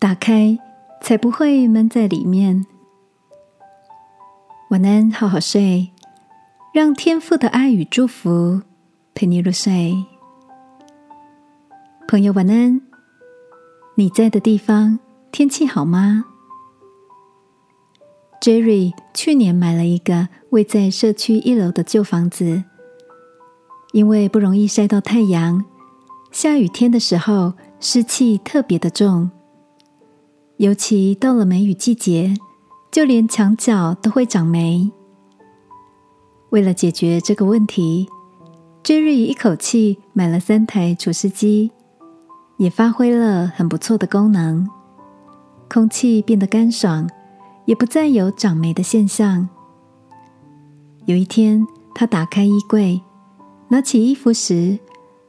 [0.00, 0.58] 打开，
[1.02, 2.64] 才不会闷在里面。
[4.70, 5.92] 晚安，好好睡，
[6.72, 8.62] 让天父的爱与祝福
[9.12, 9.94] 陪你入睡。
[12.08, 12.80] 朋友，晚安。
[13.96, 14.98] 你在的地方
[15.30, 16.24] 天气好吗
[18.40, 22.64] ？Jerry 去年买了一个位在社区一楼的旧房子，
[23.92, 25.62] 因为不容易晒到太阳，
[26.32, 29.30] 下雨天的时候湿气特别的重。
[30.60, 32.34] 尤其到了梅雨季节，
[32.92, 34.90] 就连墙角都会长霉。
[36.50, 38.06] 为了解决这个问题
[38.84, 41.70] ，Jerry 一口气买了三台除湿机，
[42.58, 44.68] 也发挥了很不错的功能。
[45.66, 47.08] 空气变得干爽，
[47.64, 49.48] 也不再有长霉的现象。
[51.06, 53.00] 有一天，他打开衣柜，
[53.68, 54.78] 拿起衣服时，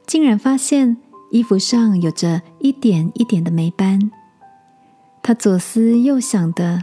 [0.06, 0.98] 竟然发现
[1.30, 4.10] 衣服上有着一点一点的霉斑。
[5.24, 6.82] 他左思右想的，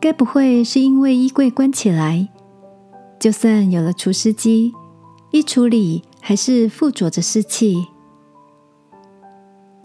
[0.00, 2.28] 该不会是因为衣柜关起来，
[3.20, 4.72] 就算有了除湿机，
[5.30, 7.86] 衣橱里还是附着着湿气？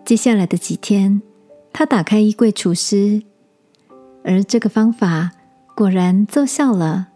[0.05, 1.21] 接下来的几天，
[1.73, 3.23] 他打开衣柜除湿，
[4.23, 5.31] 而这个方法
[5.75, 7.09] 果然奏效了，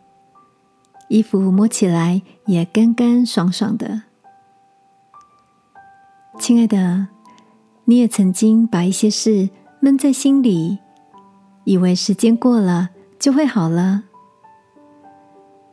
[1.07, 4.03] 衣服摸起来也干干爽爽的。
[6.37, 7.07] 亲爱的，
[7.85, 9.49] 你也曾经把一些事。
[9.83, 10.79] 闷在心里，
[11.65, 14.05] 以为时间过了就会好了。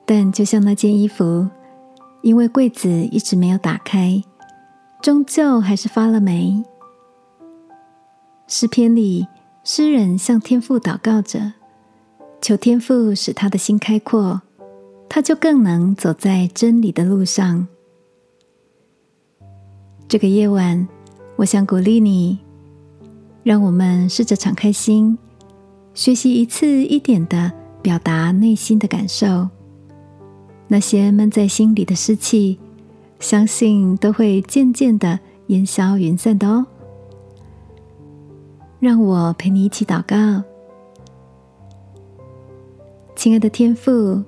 [0.04, 1.48] 但就像那件衣服，
[2.20, 4.20] 因为柜子一直没有打开，
[5.00, 6.60] 终究还是发了霉。
[8.48, 9.28] 诗篇里，
[9.62, 11.52] 诗人向天父祷告着，
[12.40, 14.42] 求天父使他的心开阔，
[15.08, 17.68] 他就更能走在真理的路上。
[20.08, 20.88] 这个夜晚，
[21.36, 22.40] 我想鼓励你。
[23.50, 25.18] 让我们试着敞开心，
[25.92, 27.50] 学习一次一点的
[27.82, 29.48] 表达内心的感受。
[30.68, 32.60] 那些闷在心里的湿气，
[33.18, 36.64] 相信都会渐渐的烟消云散的哦。
[38.78, 40.44] 让我陪你一起祷告，
[43.16, 44.22] 亲爱的天父，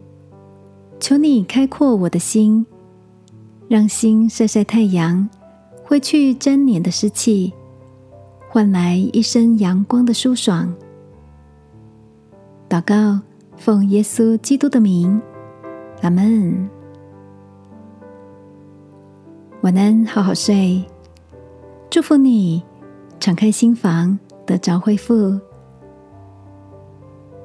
[0.99, 2.67] 求你开阔我的心，
[3.69, 5.29] 让心晒晒太阳，
[5.85, 7.53] 挥去粘黏的湿气。
[8.53, 10.71] 换来一身阳光的舒爽。
[12.69, 13.19] 祷告，
[13.57, 15.19] 奉耶稣基督的名，
[16.03, 16.69] 阿门。
[19.63, 20.85] 晚安，好好睡。
[21.89, 22.63] 祝福你，
[23.19, 25.41] 敞开心房，得着恢复。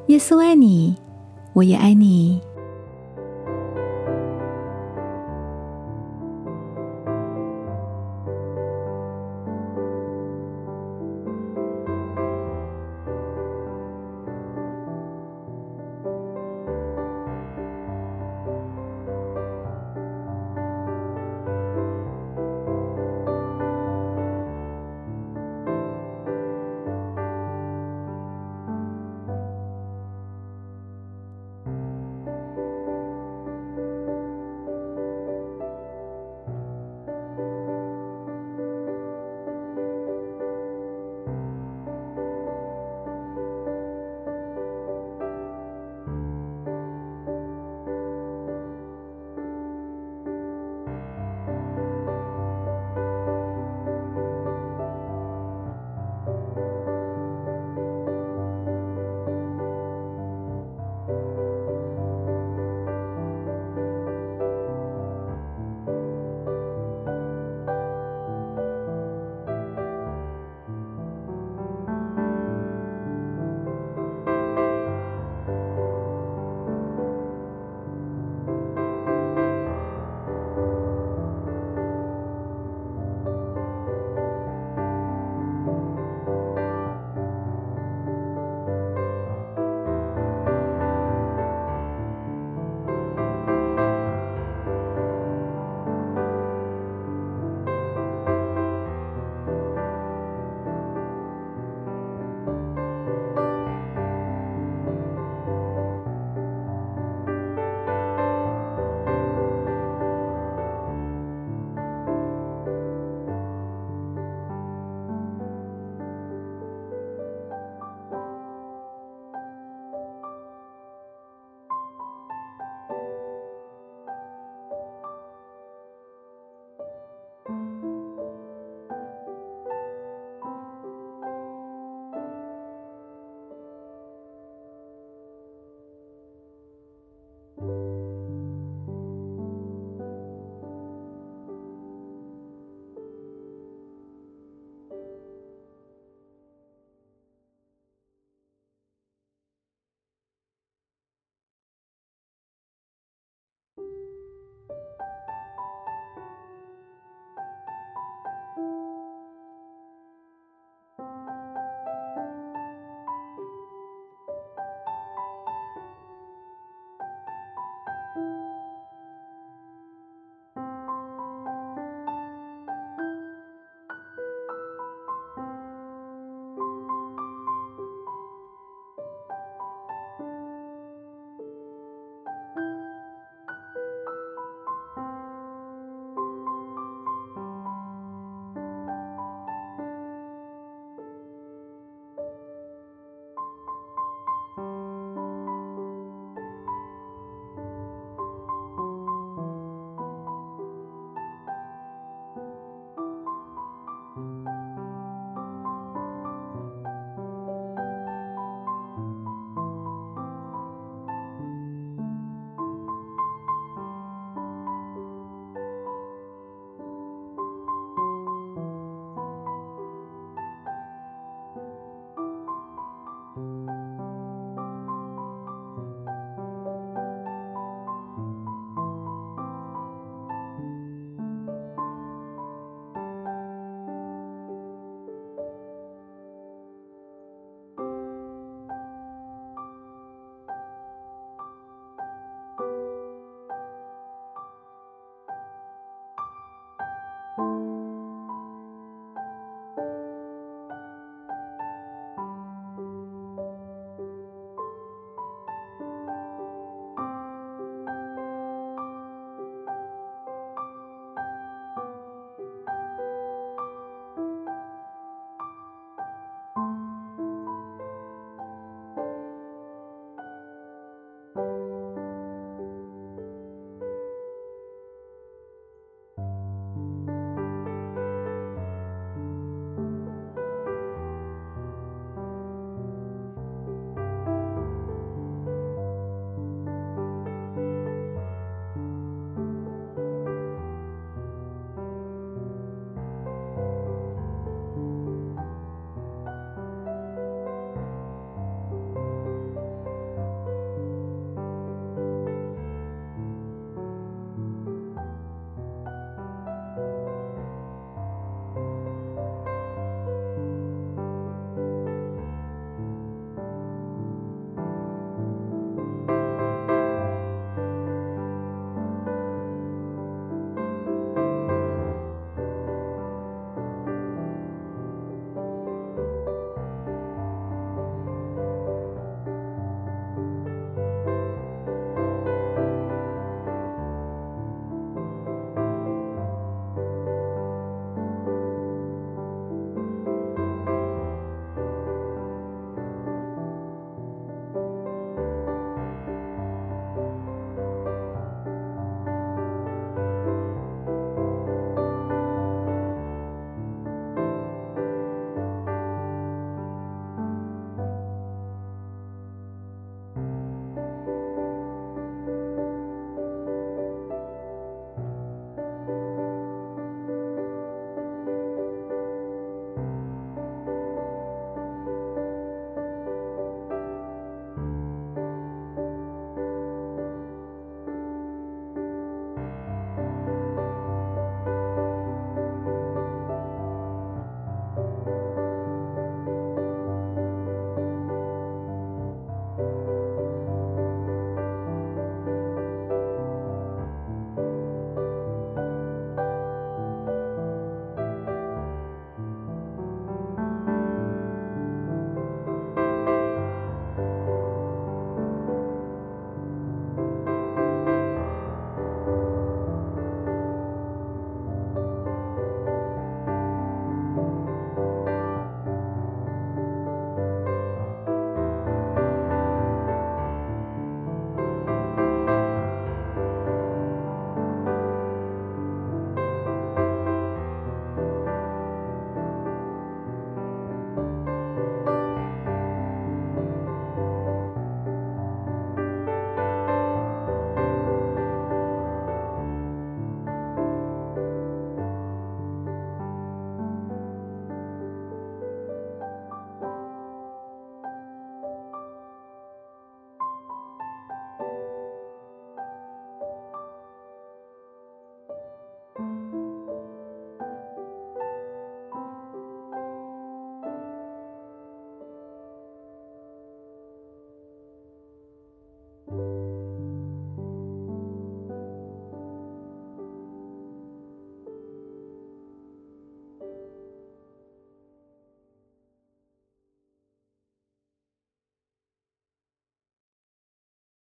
[0.08, 0.94] 耶稣爱你，
[1.54, 2.42] 我也爱你。